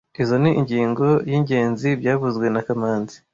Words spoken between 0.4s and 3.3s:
ni ingingo y'ingenzi byavuzwe na kamanzi